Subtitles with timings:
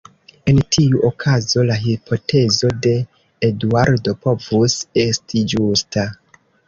[0.51, 2.93] En tiu okazo la hipotezo de
[3.51, 6.07] Eduardo povus esti ĝusta.